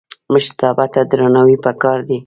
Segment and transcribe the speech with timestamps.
[0.31, 2.17] مشرتابه ته درناوی پکار دی